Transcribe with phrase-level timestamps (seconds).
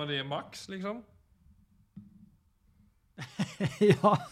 [0.00, 1.02] Var det maks, liksom?
[3.80, 4.12] ja.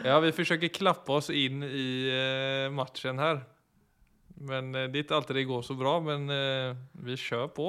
[0.00, 3.42] Ja, vi forsøker klappe oss inn i eh, matchen her.
[4.40, 6.72] Men eh, det er ikke alltid det går så bra, men eh,
[7.04, 7.66] vi kjører på.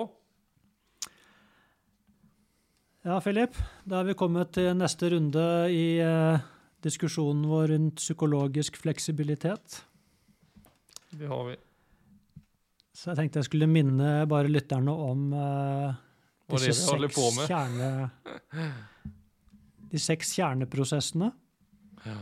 [3.03, 3.59] Ja, Philip.
[3.83, 5.43] Da er vi kommet til neste runde
[5.75, 6.47] i eh,
[6.87, 9.81] diskusjonen vår rundt psykologisk fleksibilitet.
[11.11, 11.59] Det har vi.
[12.91, 15.93] Så jeg tenkte jeg skulle minne bare lytterne om uh,
[16.51, 17.47] holder på med.
[17.47, 17.91] kjerne...
[19.91, 21.31] De seks kjerneprosessene.
[22.05, 22.19] Ja.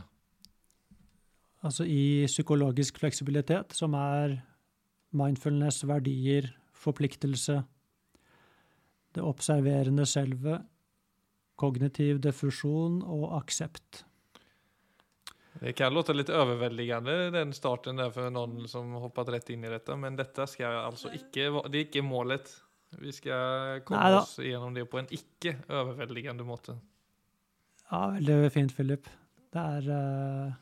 [1.61, 4.39] Altså i psykologisk fleksibilitet, som er
[5.13, 7.59] mindfulness, verdier, forpliktelse,
[9.13, 10.59] det observerende selve,
[11.59, 14.03] kognitiv diffusjon og aksept.
[15.59, 19.71] Det kan låte litt overveldende, den starten der for noen som hoppet rett inn i
[19.71, 22.51] dette, men dette skal altså ikke, det er ikke målet.
[22.99, 24.21] Vi skal komme Neida.
[24.23, 26.77] oss gjennom det på en ikke overveldende måte.
[27.89, 29.09] Ja, veldig fint, Philip.
[29.49, 30.57] Det er uh...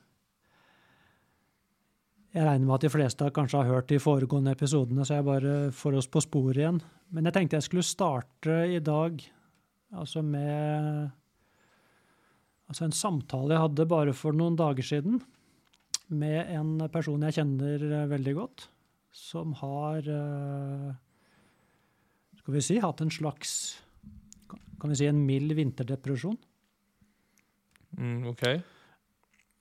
[2.35, 5.53] Jeg regner med at de fleste kanskje har hørt de foregående episodene, så jeg bare
[5.73, 6.81] får oss på sporet igjen.
[7.16, 9.23] Men jeg tenkte jeg skulle starte i dag
[9.95, 11.07] altså med
[12.67, 15.21] altså en samtale jeg hadde bare for noen dager siden
[16.07, 18.67] med en person jeg kjenner eh, veldig godt,
[19.11, 20.91] som har eh,
[22.39, 23.51] Skal vi si hatt en slags
[24.79, 26.38] Kan vi si en mild vinterdepresjon?
[27.97, 28.43] Mm, ok.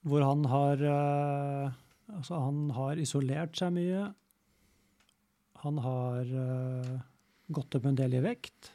[0.06, 4.04] Hvor han har eh, Altså, han har isolert seg mye.
[5.64, 6.28] Han har
[7.50, 8.68] gått opp en del i vekt.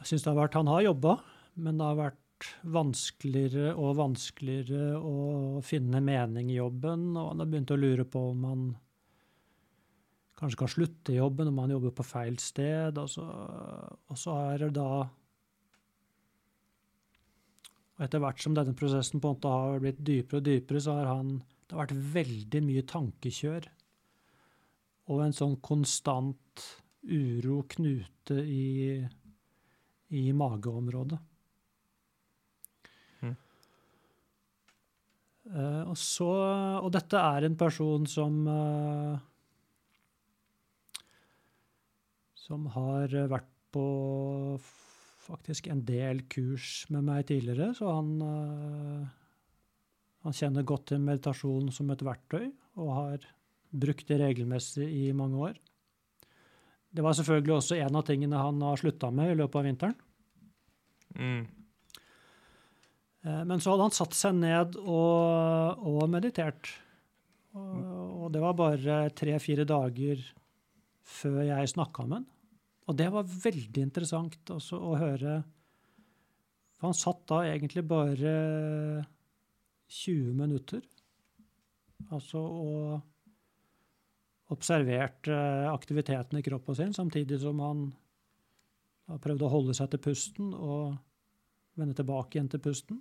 [0.00, 1.18] Jeg syns det har vært Han har jobba,
[1.56, 7.50] men det har vært vanskeligere og vanskeligere å finne mening i jobben, og han har
[7.52, 8.66] begynt å lure på om han
[10.36, 12.98] kanskje kan slutte i jobben, om han jobber på feil sted.
[13.00, 15.06] Og så, og så er det da
[17.96, 20.98] og etter hvert som denne prosessen på en måte har blitt dypere og dypere, så
[20.98, 23.64] har han Det har vært veldig mye tankekjør.
[25.10, 26.62] Og en sånn konstant
[27.02, 29.00] uro, knute, i,
[30.14, 31.18] i mageområdet.
[35.46, 36.26] Eh, og så
[36.82, 39.14] Og dette er en person som uh,
[42.34, 43.84] Som har vært på
[45.26, 49.08] faktisk en del kurs med meg tidligere, så han, uh,
[50.22, 52.46] han kjenner godt til meditasjon som et verktøy,
[52.78, 53.26] og har
[53.74, 55.58] brukt det regelmessig i mange år.
[56.94, 59.98] Det var selvfølgelig også en av tingene han har slutta med i løpet av vinteren.
[61.18, 61.42] Mm.
[63.26, 66.70] Eh, Men så hadde han satt seg ned og, og meditert.
[67.56, 67.76] Og,
[68.26, 70.22] og det var bare tre-fire dager
[71.06, 72.30] før jeg snakka med han.
[72.86, 75.40] Og det var veldig interessant også å høre.
[76.76, 78.34] For han satt da egentlig bare
[79.90, 80.84] 20 minutter.
[82.12, 83.00] Altså og
[84.54, 85.34] observerte
[85.72, 87.80] aktiviteten i kroppen sin, samtidig som han
[89.22, 90.94] prøvde å holde seg til pusten og
[91.78, 93.00] vende tilbake igjen til pusten.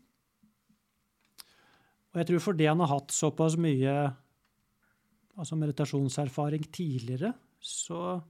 [2.16, 3.94] Og jeg tror fordi han har hatt såpass mye
[5.36, 8.22] altså meditasjonserfaring tidligere, så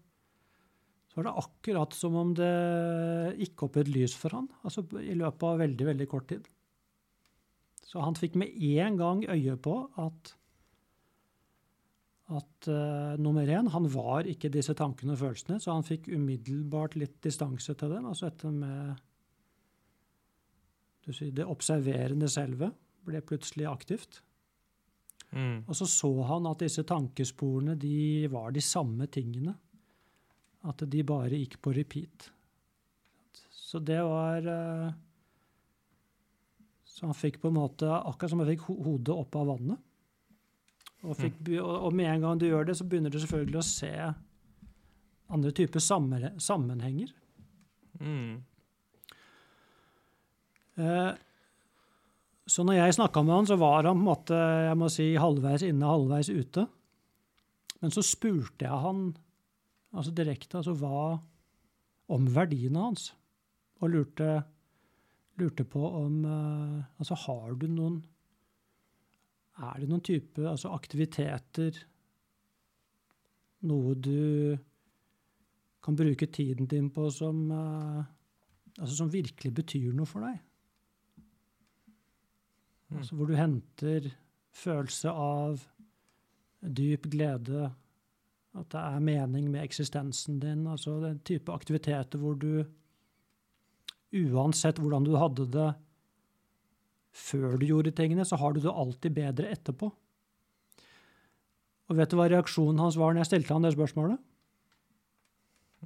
[1.15, 2.47] så var det akkurat som om det
[3.39, 6.49] gikk opp et lys for han, altså i løpet av veldig, veldig kort tid.
[7.87, 8.51] Så han fikk med
[8.81, 10.33] en gang øye på at,
[12.35, 16.99] at uh, nummer én, han var ikke disse tankene og følelsene, så han fikk umiddelbart
[16.99, 18.11] litt distanse til dem.
[18.11, 18.99] Altså dette med
[21.05, 22.73] du sier, det observerende selve
[23.05, 24.21] ble plutselig aktivt.
[25.35, 25.65] Mm.
[25.67, 29.55] Og så så han at disse tankesporene de var de samme tingene.
[30.65, 32.29] At de bare gikk på repeat.
[33.51, 34.93] Så det var eh,
[36.85, 39.81] Så han fikk på en måte Akkurat som han fikk hodet opp av vannet.
[41.05, 43.67] Og, fikk, og og med en gang du gjør det, så begynner du selvfølgelig å
[43.67, 43.91] se
[45.35, 47.11] andre typer sammenhenger.
[47.99, 48.41] Mm.
[50.75, 51.11] Eh,
[52.45, 55.07] Så når jeg snakka med han, så var han på en måte, jeg må si,
[55.17, 56.67] halvveis inne, halvveis ute.
[57.81, 59.07] Men så spurte jeg han
[59.95, 61.15] altså direkte altså hva
[62.13, 63.09] om verdiene hans,
[63.81, 64.29] og lurte,
[65.41, 67.97] lurte på om eh, Altså, har du noen
[69.57, 71.81] Er det noen type altså aktiviteter
[73.67, 74.55] Noe du
[75.83, 78.05] kan bruke tiden din på som eh,
[78.79, 80.39] altså som virkelig betyr noe for deg?
[82.89, 82.97] Mm.
[82.99, 84.11] Altså hvor du henter
[84.55, 85.65] følelse av
[86.61, 87.71] dyp glede,
[88.55, 90.67] At det er mening med eksistensen din.
[90.67, 92.63] Altså den type aktiviteter hvor du
[94.15, 95.73] Uansett hvordan du hadde det
[97.15, 99.89] før du gjorde tingene, så har du det alltid bedre etterpå.
[101.85, 104.21] Og vet du hva reaksjonen hans var når jeg stilte han det spørsmålet?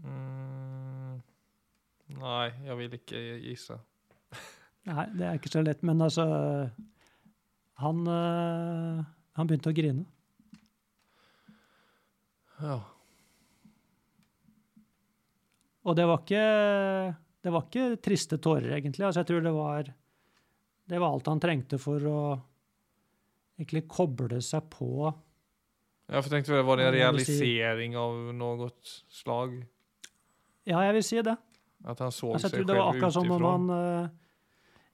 [0.04, 1.20] Mm.
[2.20, 3.78] Nei, jeg vil ikke gisse.
[4.88, 6.24] Nei, det er ikke så lett, men altså
[7.84, 9.02] Han, øh,
[9.36, 10.06] han begynte å grine.
[12.60, 12.80] Ja.
[15.88, 16.46] Og det var ikke
[17.40, 19.06] Det var ikke triste tårer, egentlig.
[19.08, 19.92] Altså, jeg tror det var
[20.90, 22.22] Det var alt han trengte for å
[23.60, 28.72] egentlig koble seg på Ja, Jeg tenkte du, var det en realisering av noe
[29.12, 29.60] slag?
[30.68, 31.36] Ja, jeg vil si det.
[31.86, 34.10] At han så Altså, jeg tror det var akkurat som om han øh,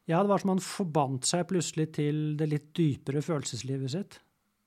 [0.06, 4.20] Ja, det var som om han forbandt seg plutselig til det litt dypere følelseslivet sitt.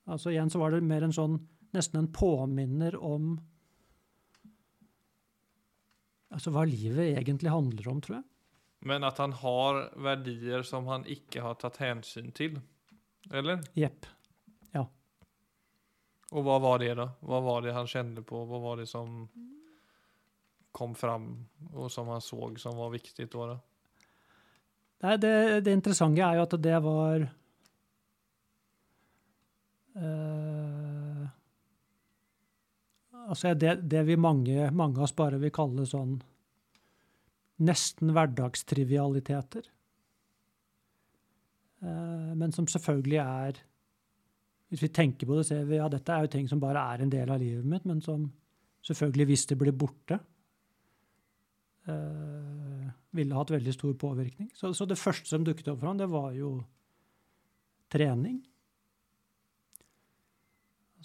[0.09, 1.39] Altså Igjen så var det mer en sånn
[1.69, 3.35] Nesten en påminner om
[6.33, 8.25] Altså hva livet egentlig handler om, tror jeg.
[8.89, 12.57] Men at han har verdier som han ikke har tatt hensyn til?
[13.33, 13.61] Eller?
[13.77, 14.07] Jepp.
[16.35, 17.07] Og hva var det, da?
[17.25, 18.43] Hva var det han kjente på?
[18.45, 19.23] Hva var det som
[20.75, 21.31] kom fram,
[21.73, 23.55] og som han så som var viktig da?
[23.55, 23.57] da?
[24.99, 27.21] Nei, det, det interessante er jo at det var
[29.95, 31.27] uh,
[33.29, 36.17] Altså det, det vi mange, mange av oss bare vil kalle sånn
[37.59, 39.67] nesten hverdagstrivialiteter.
[41.83, 43.59] Uh, men som selvfølgelig er
[44.69, 47.01] Hvis vi tenker på det, ser vi ja, dette er jo ting som bare er
[47.01, 48.27] en del av livet mitt, men som
[48.85, 50.19] selvfølgelig, hvis det blir borte,
[51.89, 52.68] eh,
[53.15, 54.51] ville hatt veldig stor påvirkning.
[54.55, 56.59] Så, så det første som dukket opp for ham, det var jo
[57.89, 58.39] trening.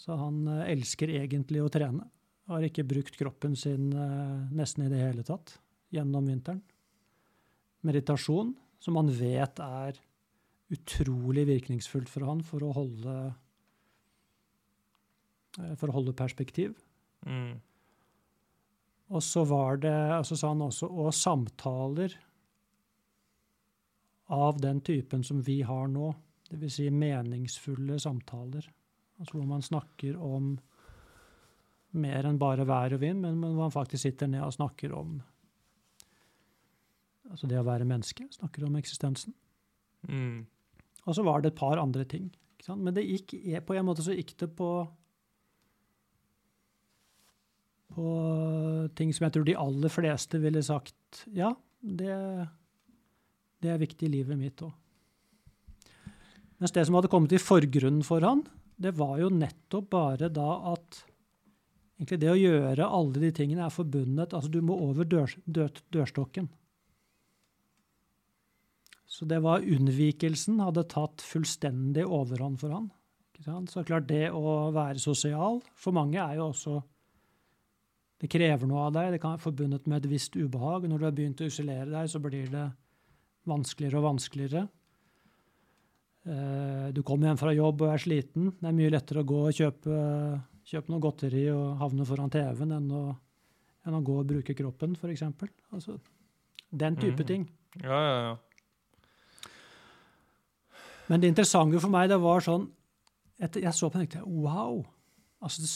[0.01, 2.09] Så han eh, elsker egentlig å trene.
[2.51, 5.57] Har ikke brukt kroppen sin eh, nesten i det hele tatt
[5.95, 6.61] gjennom vinteren.
[7.85, 8.53] Meditasjon,
[8.83, 10.01] som han vet er
[10.75, 13.15] utrolig virkningsfullt for han for å holde,
[15.61, 16.75] eh, for å holde perspektiv.
[17.25, 17.61] Mm.
[19.15, 22.15] Og så var det, altså sa han også, og samtaler
[24.35, 26.11] av den typen som vi har nå.
[26.49, 28.67] Det vil si meningsfulle samtaler.
[29.21, 30.57] Altså hvor man snakker om
[31.95, 35.21] mer enn bare vær og vind, men hvor man faktisk sitter ned og snakker om
[37.31, 38.27] altså det å være menneske.
[38.35, 39.37] Snakker om eksistensen.
[40.11, 40.45] Mm.
[41.05, 42.33] Og så var det et par andre ting.
[42.67, 44.69] Men det gikk, på en måte så gikk det på
[47.95, 48.09] på
[48.99, 52.17] ting som jeg tror de aller fleste ville sagt ja, det,
[53.63, 54.73] det er viktig i livet mitt òg.
[56.63, 58.45] Mens det som hadde kommet i forgrunnen for han,
[58.81, 61.01] det var jo nettopp bare da at
[61.99, 65.71] egentlig det å gjøre alle de tingene er forbundet Altså, du må over dør, dør,
[65.95, 66.49] dørstokken.
[69.15, 72.91] Så det var unnvikelsen hadde tatt fullstendig overhånd for han.
[73.69, 76.81] Så klart, det å være sosial for mange er jo også
[78.25, 79.11] Det krever noe av deg.
[79.13, 80.87] Det kan være forbundet med et visst ubehag.
[80.89, 82.65] Når du har begynt å isolere deg, så blir det
[83.45, 84.63] vanskeligere og vanskeligere.
[86.25, 88.55] Eh, Du kommer hjem fra jobb og er sliten.
[88.57, 89.99] Det er mye lettere å gå og kjøpe,
[90.65, 92.89] kjøpe noe godteri og havne foran TV-en enn
[93.85, 95.27] enn å gå og bruke kroppen, f.eks.
[95.75, 95.99] Altså,
[96.73, 97.29] den type mm.
[97.29, 97.45] ting.
[97.83, 99.51] Ja, ja, ja.
[101.11, 102.71] Men det interessante for meg, det var sånn
[103.37, 104.79] Jeg så på den og tenkte wow.
[105.45, 105.67] Altså,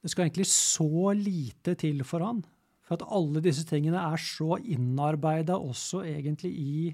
[0.00, 2.42] det, skal egentlig så lite til for han.
[2.86, 6.90] For at alle disse tingene er så innarbeida også egentlig i,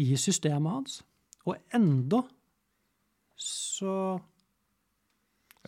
[0.00, 1.00] i systemet hans.
[1.44, 2.22] Og enda
[3.38, 4.18] så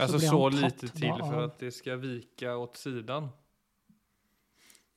[0.01, 3.27] Altså så, han tatt lite til for at det skal vike åt sidan.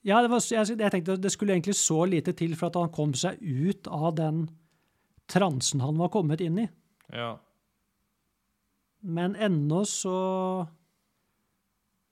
[0.03, 2.91] Ja, det var, jeg, jeg tenkte det skulle egentlig så lite til for at han
[2.93, 4.45] kom seg ut av den
[5.31, 6.67] transen han var kommet inn i.
[7.11, 7.33] Ja.
[9.03, 10.17] Men ennå så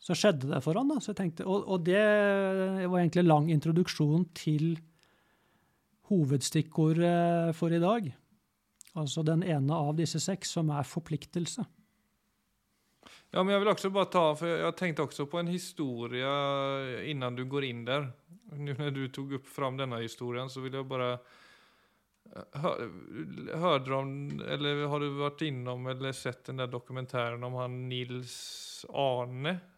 [0.01, 0.89] så skjedde det for han.
[0.89, 0.97] Da.
[1.01, 4.73] Så jeg tenkte, og, og det var egentlig lang introduksjon til
[6.11, 8.09] hovedstikkordet for i dag.
[8.99, 11.63] Altså den ene av disse seks, som er forpliktelse.
[13.31, 16.31] Ja, men jeg vil også bare ta, for jeg tenkte også på en historie
[17.07, 18.09] innan du går inn der.
[18.51, 21.13] Nå når du tok opp fram denne historien så vil jeg bare
[22.51, 22.89] hör,
[23.55, 27.77] hörde du om, eller har du vært innom eller sett den der dokumentæren om han
[27.87, 29.70] Nils Arne eh,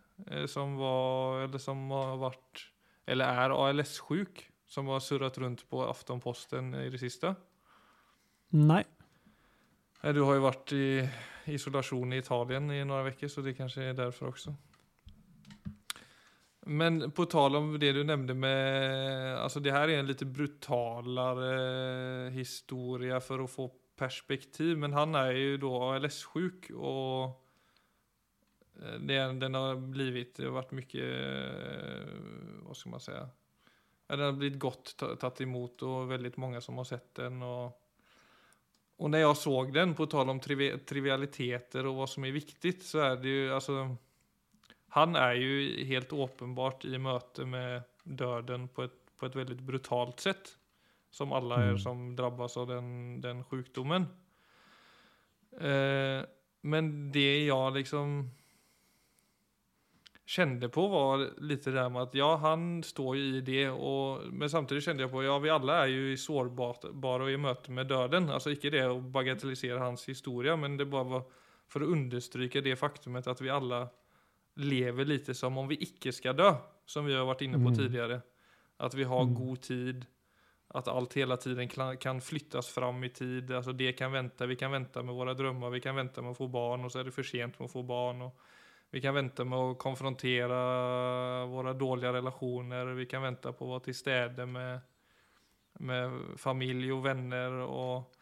[0.49, 2.67] som var, eller som har vært
[3.09, 4.43] eller er ALS-sjuk
[4.73, 7.33] som har surret rundt på Aftonposten i det siste.
[8.57, 8.83] Nei.
[10.03, 10.87] Du har jo vært i
[11.53, 14.53] isolasjon i Italien i noen uker, så det kanskje er derfor også.
[16.73, 22.29] Men på tal om det du nevnte med altså Det her er en litt brutalere
[22.31, 23.67] historie for å få
[23.99, 27.42] perspektiv, men han er jo da ALS-sjuk, og
[28.99, 31.09] det, den har blivit, det har varit mye
[32.65, 33.13] Hva skal man si
[34.09, 37.41] Den har blivit godt tatt imot, og veldig mange som har sett den.
[37.43, 37.79] og
[38.97, 42.83] och när jag såg den, på tal om triv trivialiteter och vad som är viktigt,
[42.83, 43.95] så är det ju, alltså,
[44.87, 50.19] han är ju helt åpenbart i möte med döden på ett, på ett väldigt brutalt
[50.19, 50.57] sätt.
[51.09, 51.69] Som alla mm.
[51.69, 54.05] er som drabbas av den, den sjukdomen.
[55.59, 56.25] Eh,
[56.61, 58.29] men det jag liksom
[60.25, 63.69] kände på var lite det här med att ja, han står ju i det.
[63.69, 67.71] Och, men samtidigt kände jag på ja, vi alla är ju sårbara och i möte
[67.71, 68.29] med döden.
[68.29, 71.23] Alltså ikke det att bagatellisera hans historia, men det bara var
[71.67, 73.87] för att understryka det faktumet att vi alla
[74.55, 76.55] lever lite som om vi icke ska dö.
[76.85, 77.75] Som vi har varit inne på mm.
[77.75, 78.21] tidigare.
[78.77, 79.33] Att vi har mm.
[79.33, 80.05] god tid.
[80.67, 83.51] Att allt hela tiden kan flyttas fram i tid.
[83.51, 84.45] Alltså det kan vänta.
[84.45, 85.69] Vi kan vänta med våra drömmar.
[85.69, 87.71] Vi kan vänta med att få barn och så är det för sent med att
[87.71, 88.21] få barn.
[88.21, 88.39] Och
[88.93, 90.57] vi kan vänta med å konfrontere
[91.49, 92.91] våre dårlige relasjoner.
[92.93, 94.83] Vi kan vänta på å være til stede med,
[95.81, 97.55] med familj og venner.
[97.65, 98.19] og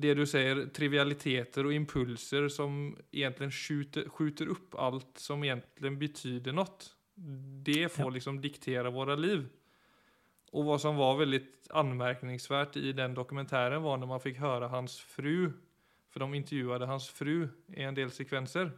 [0.00, 6.54] det du sier, trivialiteter og impulser som egentlig skjuter, skjuter alt allt som egentlig betyder
[6.54, 6.92] noe.
[7.64, 9.48] Det får liksom diktera våre liv.
[10.52, 11.40] Og hva som var veldig
[11.80, 15.50] anmärkningsvärt i den dokumentären var når man fikk høre hans fru,
[16.12, 18.72] for de intervjuet hans fru i en del sekvenser.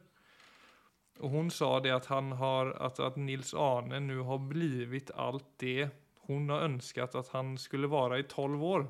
[1.19, 5.47] Och hon sa det att han har, att, att Nils Arne nu har blivit allt
[5.57, 8.87] det hon har önskat att han skulle vara i 12 år.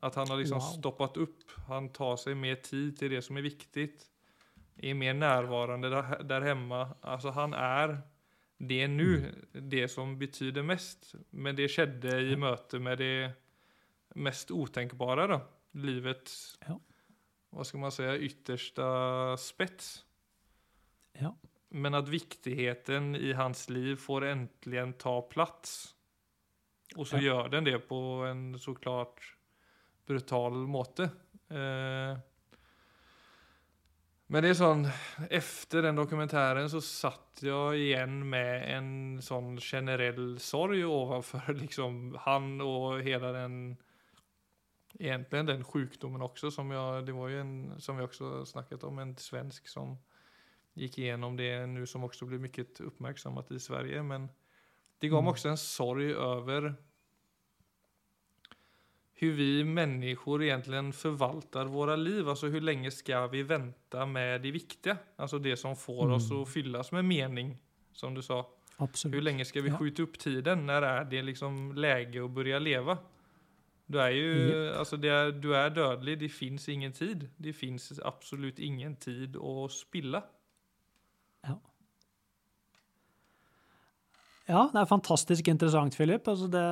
[0.00, 0.66] Att han har liksom wow.
[0.66, 4.06] stoppat upp, han tar sig mer tid till det som är viktigt.
[4.76, 6.94] Är mer närvarande där, där hemma.
[7.00, 8.00] Alltså han är
[8.58, 11.14] det nu, det som betyder mest.
[11.30, 13.32] Men det skedde i möte med det
[14.14, 15.40] mest otänkbara då.
[15.70, 16.80] Livets, ja.
[17.50, 20.04] vad ska man säga, yttersta spets.
[21.18, 21.34] Ja.
[21.68, 25.94] Men at viktigheten i hans liv får äntligen ta plats.
[26.96, 27.22] Og så ja.
[27.22, 29.34] gör den det på en såklart
[30.06, 31.10] brutal måte.
[31.48, 32.18] Eh,
[34.28, 34.82] men det er sånn,
[35.32, 38.90] efter den dokumentären så satt jeg igjen med en
[39.24, 43.60] sånn generell sorg overfor liksom han og hele den
[44.98, 48.96] Egentligen den sjukdomen også, som jag, det var ju en, som vi også snakket om,
[48.98, 49.92] en svensk som
[50.78, 54.02] gick igenom det nu som också blev mycket uppmärksammat i Sverige.
[54.02, 54.28] Men
[54.98, 55.30] det gav mm.
[55.30, 56.74] också en sorg över
[59.20, 62.28] hur vi människor egentligen förvaltar våra liv.
[62.28, 64.96] Alltså hur länge ska vi vänta med det viktiga?
[65.16, 66.14] Alltså det som får mm.
[66.14, 67.56] oss att fyllas med mening,
[67.92, 68.50] som du sa.
[68.76, 69.16] Absolut.
[69.16, 69.78] Hur länge ska vi ja.
[69.78, 70.66] skjuta upp tiden?
[70.66, 72.98] När är det liksom läge att börja leva?
[73.86, 74.76] Du är ju, yep.
[74.76, 77.28] alltså är, du är dödlig, det finns ingen tid.
[77.36, 80.22] Det finns absolut ingen tid att spilla.
[84.48, 86.28] Ja, det er fantastisk interessant, Philip.
[86.28, 86.64] Altså det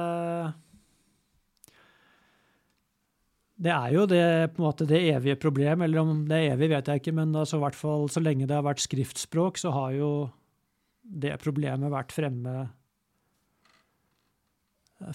[3.56, 7.00] Det er jo det, måte, det evige problem, eller om det er evig, vet jeg
[7.00, 10.10] ikke, men altså, fall, så lenge det har vært skriftspråk, så har jo
[11.00, 12.66] det problemet vært fremme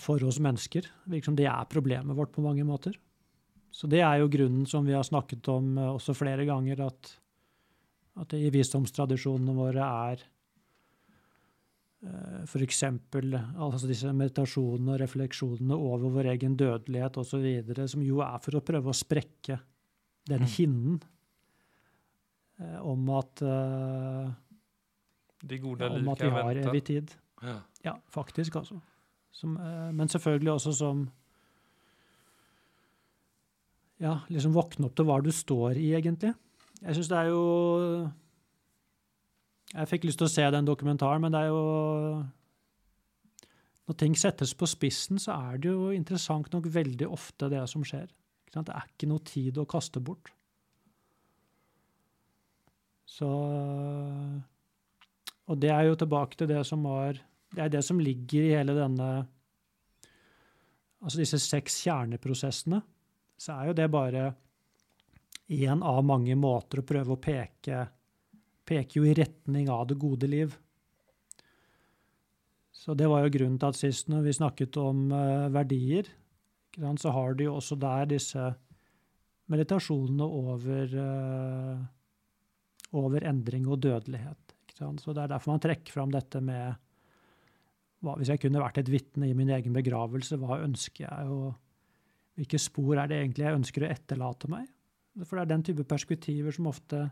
[0.02, 0.90] for oss mennesker.
[1.06, 2.98] Det er problemet vårt på mange måter.
[3.72, 7.14] Så det er jo grunnen som vi har snakket om eh, også flere ganger, at,
[8.22, 10.24] at det i visdomstradisjonene våre er
[12.02, 12.84] Eh, F.eks.
[12.84, 17.46] Altså disse meditasjonene og refleksjonene over vår egen dødelighet osv.,
[17.92, 19.60] som jo er for å prøve å sprekke
[20.30, 20.52] den mm.
[20.56, 20.98] hinnen
[22.62, 24.30] eh, om at uh,
[25.42, 27.16] De gode ja, Om at vi har evig tid.
[27.42, 27.58] Ja.
[27.86, 28.78] ja, faktisk, altså.
[29.34, 31.08] Som, uh, men selvfølgelig også som
[34.02, 36.34] Ja, liksom våkne opp til hva du står i, egentlig.
[36.82, 37.46] Jeg syns det er jo
[39.72, 42.24] jeg fikk lyst til å se den dokumentaren, men det er jo
[43.88, 47.84] Når ting settes på spissen, så er det jo interessant nok veldig ofte det som
[47.84, 48.08] skjer.
[48.52, 50.32] Det er ikke noe tid å kaste bort.
[53.08, 53.28] Så
[55.48, 57.20] Og det er jo tilbake til det som var
[57.52, 59.28] Det er det som ligger i hele denne
[61.02, 62.82] Altså disse seks kjerneprosessene.
[63.36, 64.36] Så er jo det bare
[65.52, 67.86] én av mange måter å prøve å peke
[68.72, 70.56] peker jo i retning av det gode liv.
[72.72, 76.08] Så det var jo grunnen til at sist når vi snakket om uh, verdier,
[76.98, 78.46] så har du jo også der disse
[79.52, 81.82] meditasjonene over, eh,
[82.96, 84.56] over endring og dødelighet.
[84.72, 86.80] Så Det er derfor man trekker fram dette med
[88.02, 91.54] hva, Hvis jeg kunne vært et vitne i min egen begravelse, hva ønsker jeg, og
[92.40, 94.72] hvilke spor er det egentlig jeg ønsker å etterlate meg?
[95.20, 97.10] For det er den type perspektiver som ofte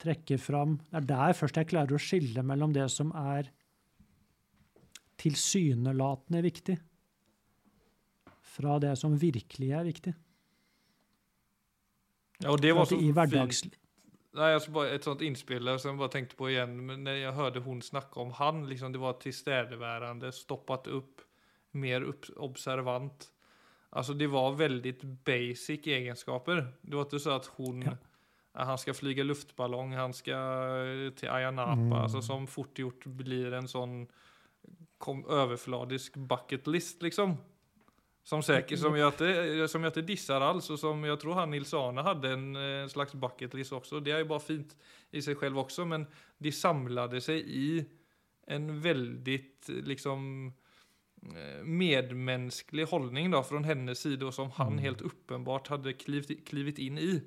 [0.00, 3.50] trekker fram Det er der først jeg klarer å skille mellom det som er
[5.20, 6.78] tilsynelatende viktig,
[8.40, 10.14] fra det som virkelig er viktig.
[12.40, 13.76] Ja, og det var så i fint.
[14.38, 17.34] Nei, altså bare Et sånt innspill som jeg bare tenkte på igjen Men når jeg
[17.34, 21.24] hørte hun snakke om han, liksom det var tilstedeværende, stoppet opp,
[21.72, 23.28] mer observant.
[23.90, 26.72] Alltså det var väldigt basic egenskaper.
[26.82, 27.96] Det var inte så att hon, Ja.
[28.64, 31.92] han ska flyga luftballong, han ska til till Ayia Napa, Mm.
[31.92, 34.06] alltså som fort gjort blir en sån
[34.98, 37.36] kom, överfladisk bucket list liksom.
[38.22, 41.50] Som säkert, som jag, inte, som jag inte dissar alls och som jag tror han
[41.50, 44.00] Nils Arne hade en, eh, slags bucket list också.
[44.00, 44.76] Det är ju bara fint
[45.10, 46.06] i sig själv också, men
[46.38, 47.84] det samlade sig i
[48.46, 50.52] en väldigt eh, liksom eh,
[51.62, 54.78] medmänsklig hållning då från hennes sida och som han Mm.
[54.78, 57.22] helt uppenbart hade klivit, klivit in i.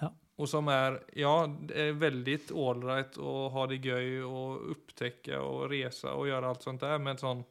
[0.00, 0.14] Ja.
[0.36, 5.70] Och som är, ja, det är väldigt allright å ha det göj och upptäcka och
[5.70, 6.98] resa och göra allt sånt där.
[6.98, 7.44] Men sån,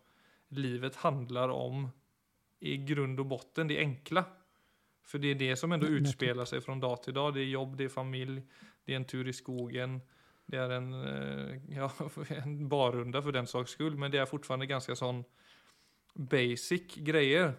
[0.48, 1.90] livet handlar om
[2.60, 4.26] i grund och botten det enkla.
[5.04, 6.02] För det är det som ändå nettopp.
[6.02, 7.34] utspelar sig från dag till dag.
[7.34, 8.42] Det är jobb, det är familj,
[8.86, 10.02] det är en tur i skogen.
[10.50, 11.90] Det er en, eh, ja,
[12.42, 13.98] en barrunda for den saks skull.
[14.00, 15.24] Men det er fortfarande ganske sånn
[16.16, 17.54] basic greier.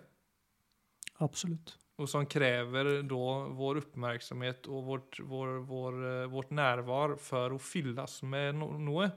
[1.23, 1.77] Absolutt.
[2.01, 3.25] Og som krever da
[3.57, 9.11] vår oppmerksomhet og vårt, vår, vår, eh, vårt nærvær for å fylles med noe.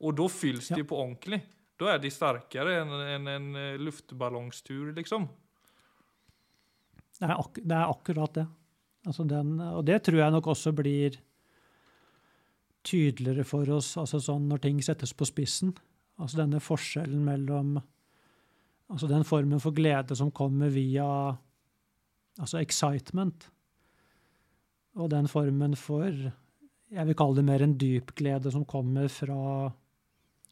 [0.00, 0.76] Og da fylls Ja.
[0.80, 1.42] de på ordentlig.
[1.80, 5.28] Da er de sterkere enn en, en eh, luftballongstur liksom.
[7.20, 8.46] Det er, ak det er akkurat det.
[9.06, 11.16] Altså den, og det tror jeg nok også blir
[12.86, 15.74] tydeligere for oss altså sånn når ting settes på spissen.
[16.20, 17.78] Altså denne forskjellen mellom
[18.90, 21.06] altså den formen for glede som kommer via
[22.40, 23.46] altså excitement,
[24.98, 26.10] og den formen for
[26.90, 29.70] jeg vil kalle det mer en dyp glede som kommer fra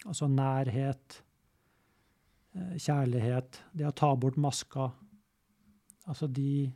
[0.06, 1.22] altså nærhet,
[2.54, 4.92] eh, kjærlighet, det å ta bort maska.
[6.06, 6.72] Altså de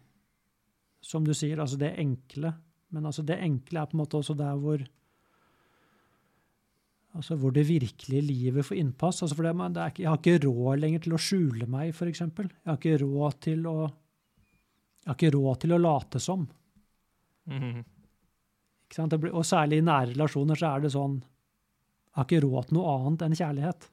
[1.03, 2.53] Som du sier, altså det enkle.
[2.91, 4.79] Men altså det enkle er på en måte også der hvor
[7.15, 9.21] Altså hvor det virkelige livet får innpass.
[9.23, 11.67] Altså for det, man- det er ikke, jeg har ikke råd lenger til å skjule
[11.69, 12.21] meg, f.eks.
[12.21, 13.77] Jeg har ikke råd til å
[15.03, 16.49] Jeg har ikke råd til å late som.
[17.51, 19.13] Ikke sant?
[19.21, 22.77] Blir, og særlig i nære relasjoner så er det sånn Jeg har ikke råd til
[22.79, 23.89] noe annet enn kjærlighet.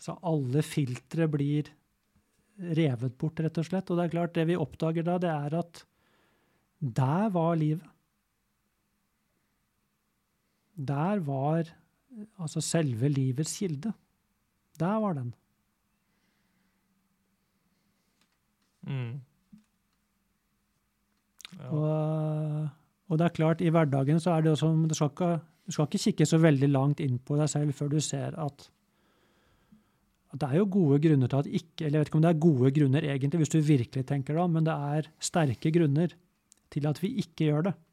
[0.00, 1.68] Så alle filtre blir
[2.76, 3.90] revet bort, rett og slett.
[3.90, 5.84] Og det er klart, det vi oppdager da, det er at
[6.80, 7.84] der var livet.
[10.80, 11.68] Der var
[12.40, 13.92] altså selve livets kilde.
[14.80, 15.34] Der var den.
[18.88, 19.20] Mm.
[21.58, 21.68] Ja.
[21.68, 22.68] Og,
[23.08, 25.32] og det er klart, i hverdagen så er det som du skal, ikke,
[25.66, 28.70] du skal ikke kikke så veldig langt inn på deg selv før du ser at,
[30.32, 32.32] at det er jo gode grunner til at ikke Eller jeg vet ikke om det
[32.32, 36.16] er gode grunner egentlig, hvis du virkelig tenker det om, men det er sterke grunner
[36.70, 37.74] til at vi ikke gjør det.
[37.74, 37.86] Ikke sant?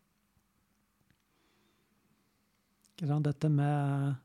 [2.98, 4.16] Dette med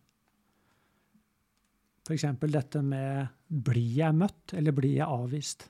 [2.12, 5.68] eksempel dette med blir jeg møtt, eller blir jeg avvist?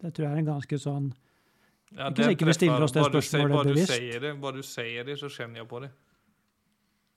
[0.00, 1.12] Det tror jeg er en ganske sånn
[1.94, 3.92] Ja, Ikke sikkert vi stiller oss det spørsmålet du bevisst.
[3.92, 5.90] säger det, Vad du sier det så kjenner jeg på det.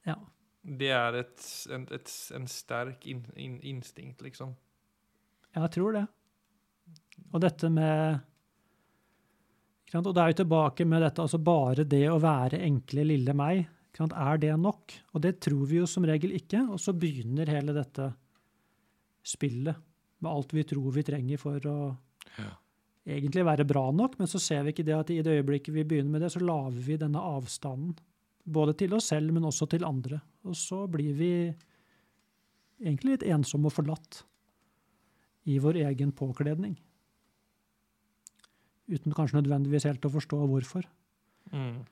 [0.06, 0.16] Ja.
[0.62, 4.54] Det er et, en, et, en sterk in, in, instinkt liksom.
[5.56, 6.06] Jeg tror det.
[7.34, 8.20] Og dette med?
[9.96, 13.64] Og da er vi tilbake med dette, altså bare det å være enkle, lille meg.
[14.00, 14.94] Er det nok?
[15.14, 16.62] Og det tror vi jo som regel ikke.
[16.70, 18.12] Og så begynner hele dette
[19.26, 19.76] spillet
[20.22, 21.98] med alt vi tror vi trenger for å
[22.38, 22.52] Ja.
[23.06, 25.84] egentlig være bra nok, men så ser vi ikke det at i det øyeblikket vi
[25.84, 27.98] begynner med det, så lager vi denne avstanden.
[28.46, 30.22] Både til oss selv, men også til andre.
[30.46, 31.56] Og så blir vi
[32.82, 34.24] egentlig litt ensomme og forlatt
[35.46, 36.78] i vår egen påkledning.
[38.88, 40.86] Uten kanskje nødvendigvis helt å forstå hvorfor.
[41.52, 41.86] Mm.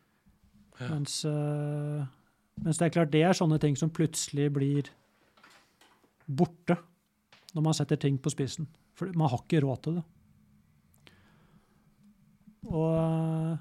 [0.79, 0.89] Ja.
[0.91, 2.05] Mens, eh,
[2.63, 4.89] mens det er klart det er sånne ting som plutselig blir
[6.25, 6.77] borte
[7.55, 8.67] når man setter ting på spissen.
[8.95, 10.05] For man har ikke råd til det.
[12.65, 13.57] Og,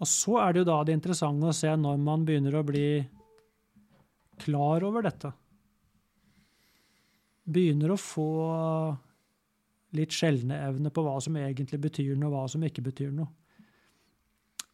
[0.00, 2.88] og så er det jo da det interessante å se når man begynner å bli
[4.42, 5.32] klar over dette.
[7.48, 8.30] Begynner å få
[9.96, 13.30] litt skjelneevne på hva som egentlig betyr noe, og hva som ikke betyr noe.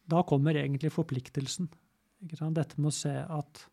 [0.05, 1.69] Da kommer egentlig forpliktelsen.
[2.19, 3.65] Dette med å se at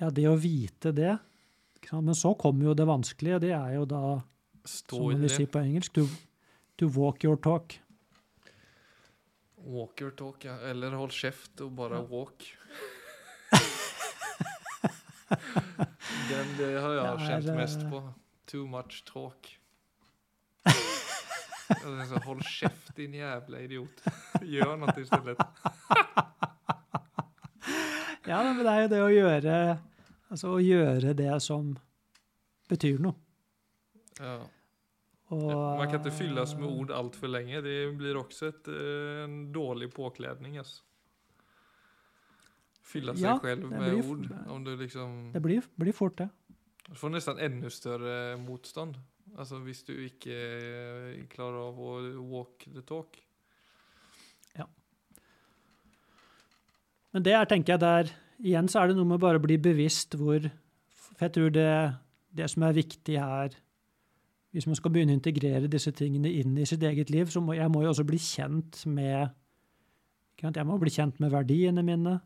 [0.00, 1.18] Ja, det å vite det?
[1.90, 4.20] Men så kommer jo det vanskelige, det er jo da,
[4.64, 6.06] Stå som man vil si på engelsk, to,
[6.78, 7.80] to walk your talk.
[9.64, 10.56] Walk your talk, ja.
[10.70, 12.44] Eller hold kjeft og bare walk.
[16.30, 18.02] Den det har jeg kjent mest eh, på.
[18.50, 19.59] Too much talk.
[21.70, 24.02] Altså, Hold kjeft, din jævla idiot.
[24.42, 25.36] Gjør noe i stedet.
[28.26, 29.54] Ja, men det er jo det å gjøre
[30.30, 31.72] Altså å gjøre det som
[32.70, 33.16] betyr noe.
[34.20, 34.36] Ja.
[35.34, 35.46] Og,
[35.80, 37.58] Man kan ikke fylles med ord altfor lenge.
[37.64, 40.58] Det blir også et, eh, en dårlig påkledning.
[40.62, 40.82] Altså.
[42.92, 44.28] Fylle seg Ja, selv med blir- ord.
[44.54, 46.28] Om du liksom Det blir, blir fort det.
[46.88, 48.96] Du får nesten enda større motstand.
[49.38, 51.94] Altså hvis du ikke eh, klarer å
[52.30, 53.18] walk the talk.
[54.58, 54.66] Ja.
[57.14, 59.58] Men det er, tenker jeg der Igjen så er det noe med bare å bli
[59.60, 60.46] bevisst hvor
[60.96, 61.72] For jeg tror det,
[62.32, 63.52] det som er viktig her
[64.50, 67.54] Hvis man skal begynne å integrere disse tingene inn i sitt eget liv, så må
[67.58, 69.28] jeg må jo også bli kjent med
[70.40, 72.16] Jeg må bli kjent med verdiene mine.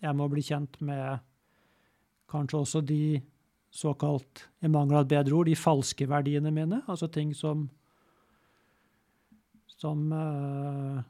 [0.00, 1.20] Jeg må bli kjent med
[2.32, 3.20] kanskje også de
[3.76, 6.80] såkalt, i mangel av et bedre ord, de falske verdiene mine.
[6.88, 7.68] Altså ting som
[9.76, 11.00] som eh,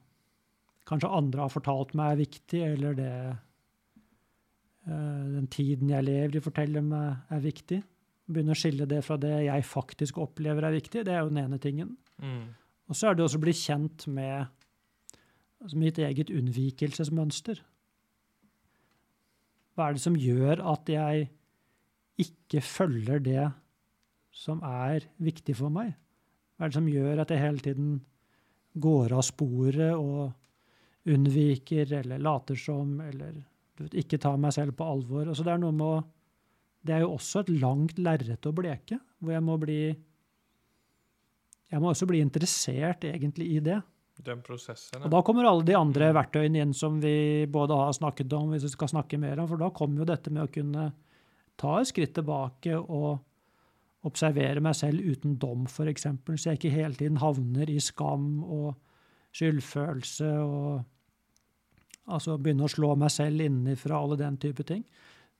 [0.90, 3.12] kanskje andre har fortalt meg er viktig, eller det
[4.86, 7.80] eh, den tiden jeg lever i, forteller meg er viktig.
[8.26, 11.04] Begynne å skille det fra det jeg faktisk opplever er viktig.
[11.06, 11.94] Det er jo den ene tingen.
[12.90, 14.48] Og så er det også å bli kjent med
[15.62, 17.62] altså mitt eget unnvikelsesmønster.
[19.76, 21.28] Hva er det som gjør at jeg
[22.20, 23.46] ikke følger det
[24.36, 25.94] som er viktig for meg?
[26.56, 27.96] Hva er det som gjør at jeg hele tiden
[28.80, 33.38] går av sporet og unnviker eller later som eller
[33.78, 35.28] vet, ikke tar meg selv på alvor?
[35.28, 36.04] Altså det er noe med å
[36.86, 39.80] Det er jo også et langt lerret å bleke, hvor jeg må bli
[41.66, 43.80] Jeg må også bli interessert egentlig i det.
[44.22, 45.02] Den prosessen.
[45.02, 48.64] Og da kommer alle de andre verktøyene inn som vi både har snakket om, hvis
[48.64, 50.86] vi skal snakke mer om, for da kommer jo dette med å kunne
[51.60, 53.22] ta et skritt tilbake og
[54.06, 58.76] observere meg selv uten dom, f.eks., så jeg ikke hele tiden havner i skam og
[59.36, 60.84] skyldfølelse og
[62.06, 64.84] altså begynner å slå meg selv innenfra, alle den type ting.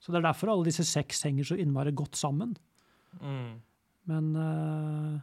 [0.02, 2.57] Så det er derfor alle disse seks henger så innmari godt sammen.
[3.20, 3.62] Mm.
[4.11, 5.14] Men, eh,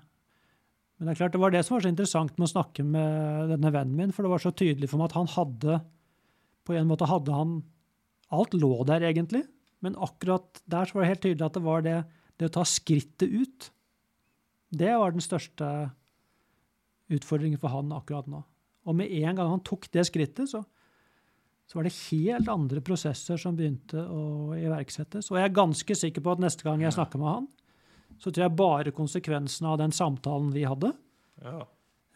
[0.97, 3.51] men det er klart det var det som var så interessant med å snakke med
[3.53, 5.81] denne vennen min, for det var så tydelig for meg at han hadde
[6.63, 7.57] På en måte hadde han
[8.33, 9.43] Alt lå der, egentlig,
[9.83, 11.97] men akkurat der så var det helt tydelig at det var det,
[12.39, 13.69] det å ta skrittet ut.
[14.73, 15.67] Det var den største
[17.13, 18.41] utfordringen for han akkurat nå.
[18.87, 20.63] Og med en gang han tok det skrittet, så,
[21.69, 25.29] så var det helt andre prosesser som begynte å iverksettes.
[25.31, 27.49] Og jeg er ganske sikker på at neste gang jeg snakker med han,
[28.19, 30.93] så tror jeg bare konsekvensen av den samtalen vi hadde
[31.43, 31.63] Ja.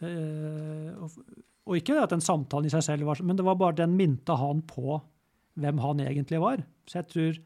[0.04, 1.16] eh, og,
[1.68, 3.96] og ikke at den samtalen i seg selv var sånn, men det var bare den
[3.98, 5.00] minte han på
[5.58, 6.62] hvem han egentlig var.
[6.88, 7.40] Så jeg tror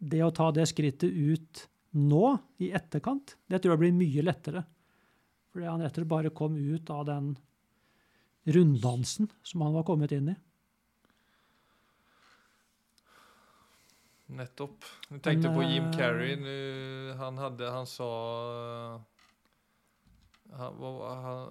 [0.00, 1.66] det å ta det skrittet ut
[2.00, 2.24] nå,
[2.62, 4.62] i etterkant, det tror jeg blir mye lettere.
[5.50, 7.32] Fordi han rett og slett bare kom ut av den
[8.50, 10.36] runddansen som han var kommet inn i.
[14.30, 14.84] Nettopp.
[15.10, 16.36] Jeg tenkte Men, på Jim eh, Carrey.
[17.18, 18.10] Han hadde Han sa
[20.50, 21.42] han, hva- han,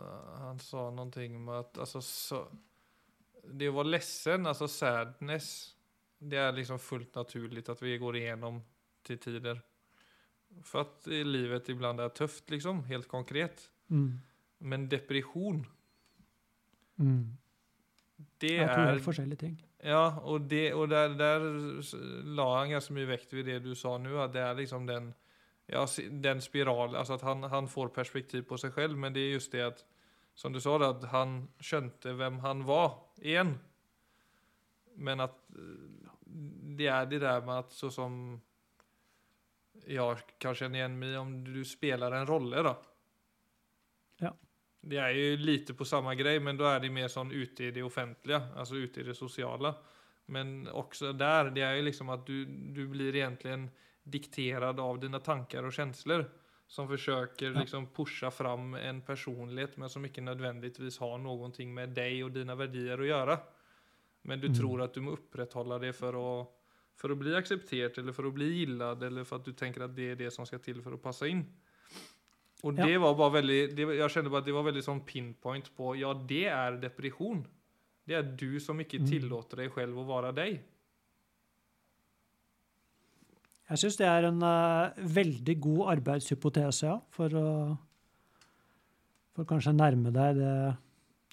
[0.45, 2.39] han sa noe med at altså, så,
[3.43, 5.49] Det å være ledsen, altså sadness,
[6.19, 8.61] det er liksom fullt naturlig at vi går igjennom
[9.07, 9.61] til tider.
[10.65, 12.83] For at livet iblant er tøft, liksom.
[12.89, 13.69] Helt konkret.
[13.89, 14.19] Mm.
[14.59, 15.65] Men depresjon,
[16.99, 17.37] Mm.
[18.41, 19.53] det er helt forskjellige ting.
[19.83, 21.39] Ja, og, det, og der, der
[22.35, 25.13] la han ganske mye vekt ved det du sa nå, at det er liksom den,
[25.71, 25.85] ja,
[26.25, 29.51] den spiral, altså at han, han får perspektiv på seg selv, men det er just
[29.55, 29.85] det at,
[30.35, 33.55] som du sa, det, at han skjønte hvem han var, igjen.
[34.99, 36.11] Men at eh,
[36.79, 38.19] det er det der med at så som
[39.89, 42.73] jeg kan kjenne igjen meg om du spiller en rolle da.
[44.19, 44.33] Ja.
[44.81, 47.71] Det er jo lite på samme greie, men da er det mer sånn ute i
[47.75, 49.73] det offentlige, altså ute i det sosiale.
[50.29, 53.57] Men også der, det er jo liksom at du, du blir egentlig
[54.09, 56.27] dikterad av dine tanker og følelser,
[56.69, 57.63] som forsøker Ja.
[57.63, 62.55] liksom pusha fram en personlighet men som ikke nødvendigvis har noe med deg og dine
[62.55, 63.39] verdier å gjøre.
[64.29, 64.55] Men du Mm.
[64.59, 66.47] tror at du må opprettholde det for å,
[66.99, 69.95] for å bli akseptert eller for å bli gillad eller for at du tenker at
[69.95, 71.43] det er det som skal til for å passe inn.
[72.63, 72.85] Og Ja.
[72.85, 75.97] det var bare veldig det, var- kjente bare at det var veldig sånn pinpoint på,
[75.97, 77.45] ja det er depresjon.
[78.05, 79.07] Det er du som ikke Mm.
[79.07, 80.59] tillåter deg selv å være deg.
[83.69, 87.77] Jeg syns det er en uh, veldig god arbeidshypotese, ja, for å
[89.35, 90.77] For kanskje nærme deg det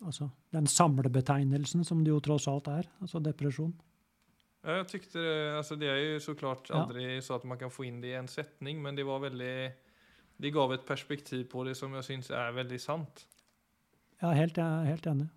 [0.04, 3.72] Altså den samlebetegnelsen som det jo tross alt er, altså depresjon.
[4.66, 6.82] Ja, jeg tykte det, altså det er jo så klart aldri Ja.
[7.12, 9.72] aldrig så at man kan få inn det i en setning, men det var veldig
[10.42, 13.24] det gav et perspektiv på det som jeg syns er veldig sant.
[14.20, 15.28] Ja, helt, jeg er helt enig.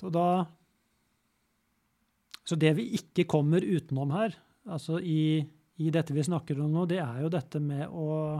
[0.00, 0.46] Så da
[2.46, 4.36] Så det vi ikke kommer utenom her,
[4.70, 5.42] altså i,
[5.82, 8.38] i dette vi snakker om nå, det er jo dette med å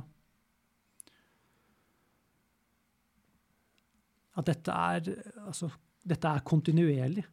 [4.36, 5.10] At dette er
[5.46, 5.70] Altså,
[6.06, 7.24] dette er kontinuerlig.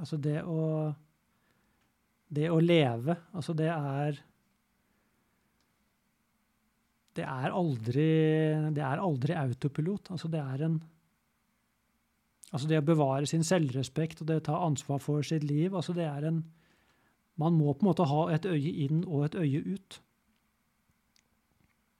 [0.00, 0.92] Altså det å
[2.30, 4.20] Det å leve, altså det er
[7.18, 8.10] det er aldri,
[8.70, 10.12] det er aldri autopilot.
[10.14, 10.76] Altså det er en
[12.50, 15.94] Altså det å bevare sin selvrespekt og det å ta ansvar for sitt liv, altså
[15.94, 16.40] det er en
[17.38, 20.00] Man må på en måte ha et øye inn og et øye ut.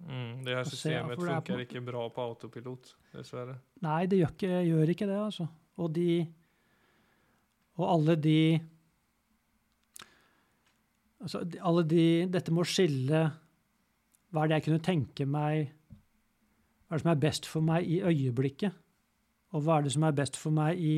[0.00, 3.58] Mm, det her systemet se, ikke på- inte bra på autopilot, dessverre.
[3.82, 5.48] Nei, det gjør ikke, gjør ikke det, altså.
[5.78, 6.26] Og de
[7.78, 8.60] Og alle de
[11.20, 13.20] Altså, alle de Dette med å skille
[14.32, 15.70] Hva er det jeg kunne tenke meg
[16.88, 18.72] Hva er det som er best for meg i øyeblikket?
[19.52, 20.94] Og hva er det som er best for meg i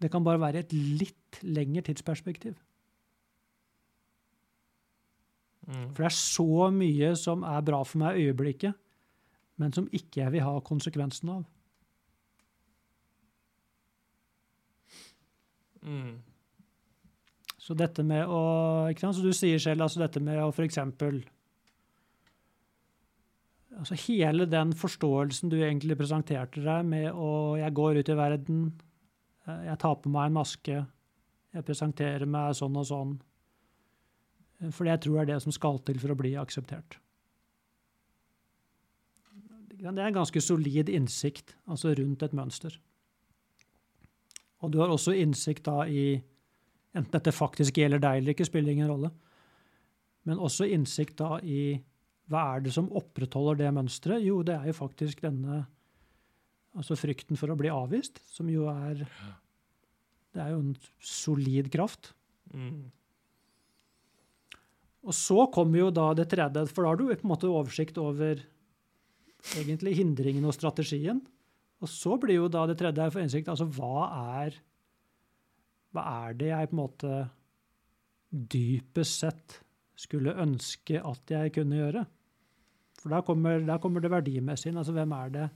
[0.00, 2.54] Det kan bare være et litt lengre tidsperspektiv.
[5.68, 5.90] Mm.
[5.92, 8.76] For det er så mye som er bra for meg i øyeblikket,
[9.60, 11.44] men som ikke jeg vil ha konsekvensen av.
[15.84, 16.18] Mm.
[17.60, 18.40] Så dette med å
[18.90, 19.18] ikke sant?
[19.18, 20.80] Så du sier selv altså dette med å f.eks.
[23.80, 28.64] Altså hele den forståelsen du egentlig presenterte deg med å Jeg går ut i verden,
[29.46, 30.80] eh, jeg tar på meg en maske,
[31.54, 33.14] jeg presenterer meg sånn og sånn.
[34.68, 36.98] Fordi jeg tror det er det som skal til for å bli akseptert.
[39.80, 42.74] Det er en ganske solid innsikt altså rundt et mønster.
[44.60, 46.20] Og du har også innsikt da i
[46.90, 49.12] Enten dette faktisk gjelder deg eller ikke, spiller ingen rolle.
[50.26, 51.78] Men også innsikt da i
[52.30, 54.24] hva er det som opprettholder det mønsteret?
[54.26, 55.60] Jo, det er jo faktisk denne
[56.74, 59.04] altså frykten for å bli avvist, som jo er
[60.30, 62.12] Det er jo en solid kraft.
[62.54, 62.90] Mm.
[65.06, 67.98] Og så kommer jo da det tredje, for da har du på en måte oversikt
[68.00, 68.42] over
[69.56, 71.22] egentlig hindringen og strategien.
[71.80, 74.08] Og så blir jo da det tredje for innsikt, altså hva
[74.40, 74.60] er
[75.90, 77.14] Hva er det jeg på en måte
[78.30, 79.56] dypest sett
[79.98, 82.04] skulle ønske at jeg kunne gjøre?
[83.00, 84.78] For der kommer, der kommer det verdimessige inn.
[84.78, 85.48] Altså hvem er det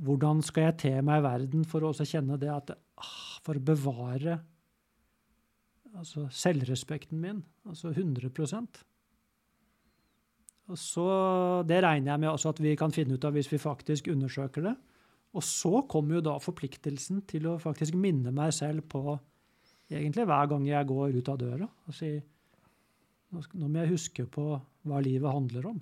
[0.00, 3.58] Hvordan skal jeg te meg i verden for å også kjenne det at ah, For
[3.58, 4.38] å bevare
[5.98, 8.80] altså selvrespekten min, altså 100%
[10.70, 11.06] Og så,
[11.66, 14.62] Det regner jeg med også at vi kan finne ut av hvis vi faktisk undersøker
[14.62, 14.76] det.
[15.34, 19.18] Og så kommer jo da forpliktelsen til å faktisk minne meg selv på
[19.90, 21.68] egentlig hver gang jeg går ut av døra.
[21.86, 22.20] og si
[23.30, 25.78] nå må jeg huske på hva livet handler om.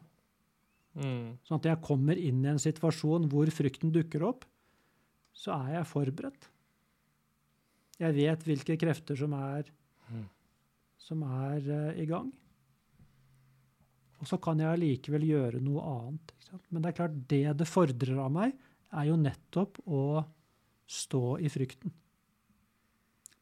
[0.99, 1.39] Mm.
[1.47, 4.45] Sånn at jeg kommer inn i en situasjon hvor frykten dukker opp,
[5.33, 6.49] så er jeg forberedt.
[7.99, 9.71] Jeg vet hvilke krefter som er.
[11.01, 12.31] Som er eh, i gang.
[14.19, 16.35] Og så kan jeg allikevel gjøre noe annet.
[16.73, 18.57] Men det er klart, det det fordrer av meg,
[18.89, 20.03] er jo nettopp å
[20.89, 21.93] stå i frykten.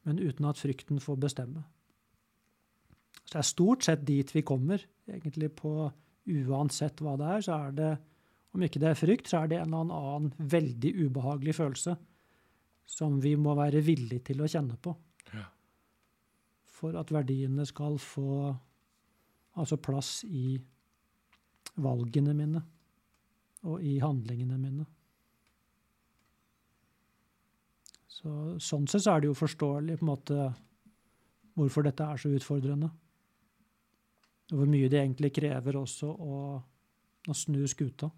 [0.07, 1.63] Men uten at frykten får bestemme.
[3.23, 5.71] Så det er stort sett dit vi kommer, egentlig på
[6.27, 7.89] uansett hva det er, så er det,
[8.55, 11.95] om ikke det er frykt, så er det en eller annen veldig ubehagelig følelse
[12.87, 14.93] som vi må være villige til å kjenne på.
[16.77, 18.51] For at verdiene skal få
[19.57, 20.59] altså plass i
[21.81, 22.61] valgene mine
[23.67, 24.85] og i handlingene mine.
[28.17, 28.29] Så,
[28.61, 30.37] sånn sett så er det jo forståelig på en måte
[31.57, 32.89] hvorfor dette er så utfordrende.
[34.53, 36.39] Og hvor mye det egentlig krever også å,
[37.27, 38.09] å snu skuta.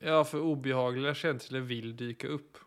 [0.00, 2.60] Ja, for ubehagelige kjensler vil dyke upp.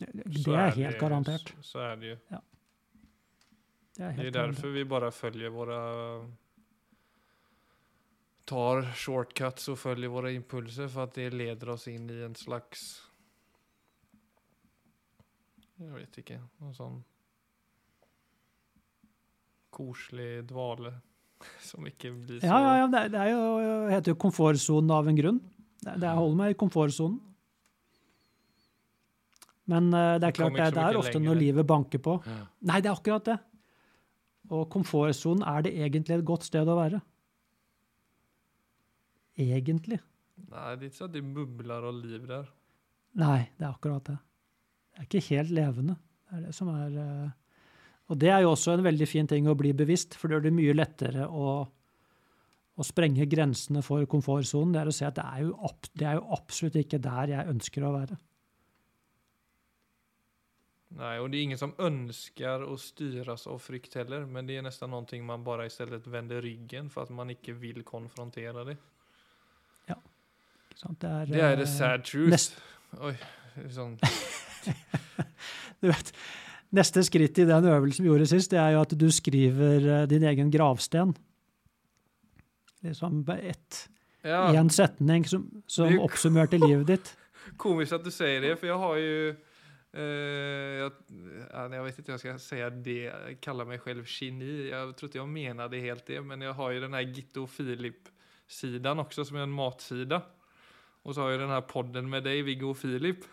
[0.00, 1.52] Det er helt det, garantert.
[1.60, 2.40] Så, er det det Ja.
[3.96, 4.74] Det er, Det er derfor garantert.
[4.74, 5.80] vi bare følger våre
[8.50, 13.06] Tar shortcuts og følger våre impulser for at det leder oss inn i en slags...
[15.78, 16.40] Jeg vet ikke.
[16.60, 16.98] Noe sånn
[19.70, 20.92] koselig dvale
[21.68, 23.44] som ikke blir så Ja, ja, ja, det, det er jo,
[23.92, 25.40] heter jo komfortsonen av en grunn.
[25.80, 27.20] Det, det holder meg i komfortsonen.
[29.70, 31.28] Men eh, det er klart, det, det er ofte lenger.
[31.28, 32.18] når livet banker på.
[32.26, 32.42] Ja.
[32.70, 33.38] Nei, det er akkurat det.
[34.50, 36.98] Og komfortsonen, er det egentlig et godt sted å være?
[39.40, 40.00] Egentlig.
[40.50, 42.48] Nei, det er ikke sånn at det mumler og liv der.
[43.20, 44.16] Nei, det er akkurat det.
[44.90, 45.96] Det er ikke helt levende.
[46.26, 47.28] Det er det som er eh,
[48.10, 50.48] Og det er jo også en veldig fin ting å bli bevisst, for det gjør
[50.48, 51.52] det mye lettere å,
[52.74, 54.74] å sprenge grensene for komfortsonen.
[54.74, 57.54] Det er å se at det er, jo det er jo absolutt ikke der jeg
[57.54, 58.18] ønsker å være.
[60.98, 64.64] Nei, og det er ingen som ønsker å styres av frykt heller, men det er
[64.66, 68.74] nesten noe man bare i stedet vender ryggen for at man ikke vil konfrontere det.
[69.86, 69.94] Ja.
[70.72, 70.98] Ikke sant?
[71.00, 72.30] Det Det er the eh, sad truth.
[72.30, 72.58] nest-
[72.98, 73.94] er sånn
[75.80, 76.10] Du vet,
[76.74, 80.06] neste skritt i den øvelsen vi gjorde sist, det er jo at du skriver eh,
[80.10, 81.14] din egen gravsten.
[82.82, 83.88] Liksom ett,
[84.24, 87.14] Ja, en setning som, som er oppsummerte livet ditt.
[87.56, 89.36] komiskt at du sier det, for jeg har jo
[89.94, 90.92] eh, jeg,
[91.50, 94.70] ja, vet ikke om jeg skal säga det, kalla mig selv geni.
[94.70, 97.46] Jeg tror ikke jeg mener det helt det, men jeg har jo den här Gitto
[97.46, 100.22] Filip-sidan også, som er en matsida.
[101.02, 103.24] Og så har jeg den här podden med deg, Viggo og Filip.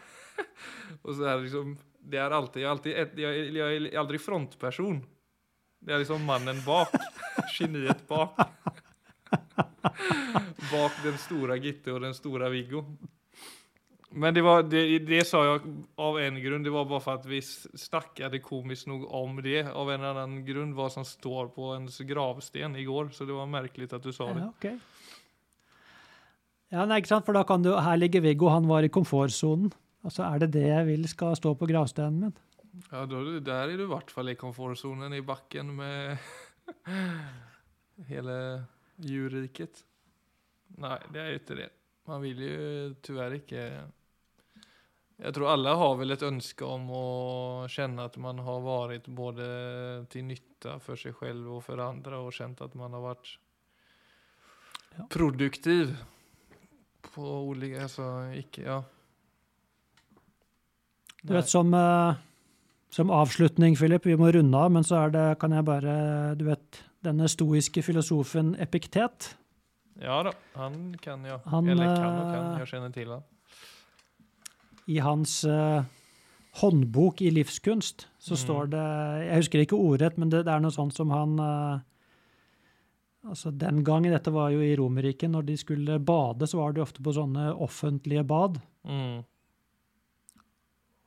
[1.03, 5.01] og så det liksom, det är alltid, jeg er, alltid jeg, jag är aldri frontperson.
[5.79, 6.93] Det er liksom mannen bak,
[7.57, 8.39] geniet bak.
[10.71, 12.83] bak den store Gitte og den store Viggo.
[14.09, 16.63] Men det, var, det, det sa jeg av en grunn.
[16.63, 19.65] Det var bare for at vi snakket komisk nok om det.
[19.67, 23.11] Av en annen grunn hva som står på ens gravsten i går.
[23.15, 24.45] Så det var merkelig at du sa det.
[24.45, 24.77] Ja, okay.
[26.71, 27.27] Ja, nei, ikke sant?
[27.27, 29.71] For da kan du, her ligger Viggo, han var i komfortsonen.
[30.07, 32.35] Altså, er det det jeg vil skal stå på gravstenen min?
[32.91, 36.17] Ja, da, der er du i hvert fall i komfortzonen i bakken med
[38.11, 38.37] hele
[39.03, 39.83] djurriket.
[40.83, 41.69] Nei, det er jo ikke det.
[42.07, 42.57] Man vil jo
[43.03, 43.63] tyvärr ikke
[45.17, 47.05] Jeg tror alle har vel et ønske om å
[47.73, 49.47] kjenne at man har vært både
[50.13, 53.37] til nytte for seg selv og for andre, og kjent at man har vært
[54.97, 55.05] Ja.
[55.13, 55.95] produktiv
[57.13, 58.05] på ulike Altså
[58.37, 58.81] ikke Ja.
[61.23, 62.15] Du vet, som, eh,
[62.89, 66.45] som avslutning, Philip, vi må runde av, men så er det, kan jeg bare Du
[66.45, 69.33] vet, denne stoiske filosofen Epiktet.
[69.99, 71.39] Ja da, han kan ja.
[71.47, 72.45] Han, Eller kan og kan.
[72.53, 73.23] eh, Jeg kjenner til han.
[74.87, 75.83] I hans uh,
[76.61, 78.41] håndbok i livskunst så Mm.
[78.43, 78.83] står det
[79.27, 81.79] Jeg husker ikke ordrett, men det, det er noe sånt som han uh,
[83.27, 86.79] Altså Den gangen, dette var jo i Romerriket, når de skulle bade, så var de
[86.81, 88.55] ofte på sånne offentlige bad.
[88.87, 89.25] Mm.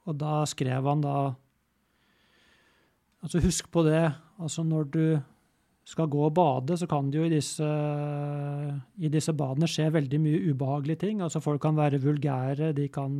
[0.06, 1.14] Og da skrev han da
[3.22, 5.20] Altså husk på det, altså når du
[5.90, 7.66] skal gå og bade, så kan det jo i disse,
[9.02, 11.22] i disse badene skje veldig mye ubehagelige ting.
[11.24, 13.16] Altså folk kan være vulgære, de kan,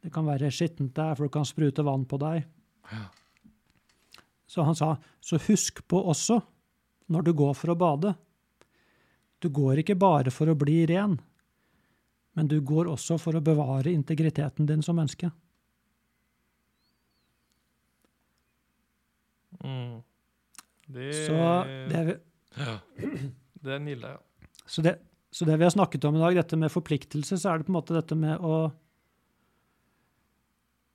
[0.00, 2.46] det kan være skittent der, folk kan sprute vann på deg.
[4.48, 6.38] Så han sa, så husk på også,
[7.12, 8.14] når du går for å bade,
[9.42, 11.18] du går ikke bare for å bli ren,
[12.38, 15.28] men du går også for å bevare integriteten din som menneske.
[19.62, 20.00] Mm.
[20.92, 21.38] Det, Så
[21.88, 22.16] det, vi,
[22.60, 22.76] ja.
[23.64, 24.20] Den gillar ja.
[24.66, 24.96] så, det,
[25.32, 27.72] så det vi har snakket om i dag, dette med forpliktelse, så er det på
[27.72, 28.56] en måte dette med å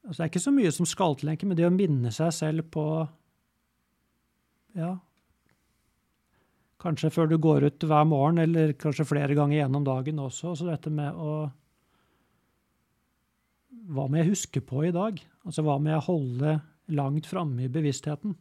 [0.08, 2.32] altså Det er ikke så mye som skal til, egentlig, men det å minne seg
[2.36, 2.86] selv på
[4.78, 4.94] Ja
[6.78, 10.54] Kanskje før du går ut hver morgen, eller kanskje flere ganger gjennom dagen også.
[10.54, 11.50] Så dette med å
[13.88, 15.18] Hva må jeg huske på i dag?
[15.48, 16.60] Altså hva må jeg holde
[16.94, 18.36] langt framme i bevisstheten?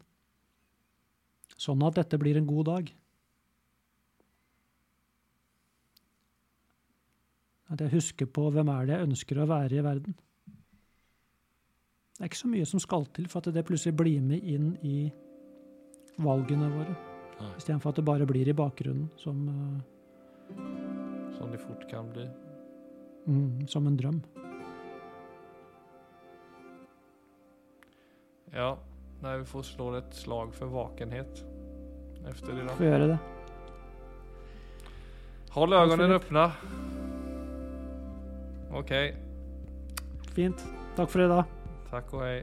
[1.57, 2.92] Sånn at dette blir en god dag.
[7.73, 10.15] At jeg husker på hvem er det jeg ønsker å være i verden.
[12.17, 14.71] Det er ikke så mye som skal til for at det plutselig blir med inn
[14.87, 15.11] i
[16.23, 16.94] valgene våre.
[17.59, 20.57] Istedenfor at det bare blir i bakgrunnen som, uh,
[21.37, 22.25] Som det fort kan bli.
[23.27, 24.23] mm, som en drøm.
[28.54, 28.77] Ja,
[29.23, 31.44] nei, vi får slå et slag for vakenhet
[32.29, 32.69] efter det.
[32.69, 32.90] Får Då.
[32.90, 33.19] gjøre det.
[35.50, 36.52] Håll ögonen öppna.
[38.73, 39.14] Okej,
[40.37, 40.67] Fint.
[40.96, 41.44] Takk for i dag.
[41.90, 42.42] Takk og hej.